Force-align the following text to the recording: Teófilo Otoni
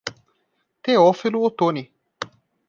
Teófilo 0.81 1.41
Otoni 1.45 1.85